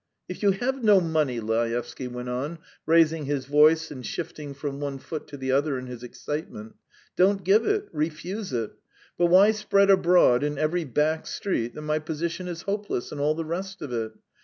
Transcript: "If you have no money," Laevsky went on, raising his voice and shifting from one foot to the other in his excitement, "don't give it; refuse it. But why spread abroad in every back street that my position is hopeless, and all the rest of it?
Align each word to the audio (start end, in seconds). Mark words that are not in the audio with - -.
"If 0.27 0.41
you 0.41 0.49
have 0.53 0.83
no 0.83 0.99
money," 0.99 1.39
Laevsky 1.39 2.07
went 2.07 2.27
on, 2.27 2.57
raising 2.87 3.25
his 3.25 3.45
voice 3.45 3.91
and 3.91 4.03
shifting 4.03 4.55
from 4.55 4.79
one 4.79 4.97
foot 4.97 5.27
to 5.27 5.37
the 5.37 5.51
other 5.51 5.77
in 5.77 5.85
his 5.85 6.01
excitement, 6.01 6.73
"don't 7.15 7.43
give 7.43 7.67
it; 7.67 7.87
refuse 7.93 8.51
it. 8.51 8.71
But 9.15 9.27
why 9.27 9.51
spread 9.51 9.91
abroad 9.91 10.41
in 10.41 10.57
every 10.57 10.85
back 10.85 11.27
street 11.27 11.75
that 11.75 11.83
my 11.83 11.99
position 11.99 12.47
is 12.47 12.63
hopeless, 12.63 13.11
and 13.11 13.21
all 13.21 13.35
the 13.35 13.45
rest 13.45 13.83
of 13.83 13.93
it? 13.93 14.13